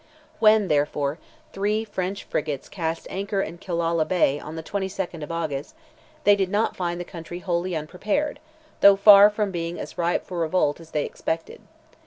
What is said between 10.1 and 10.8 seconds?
for revolt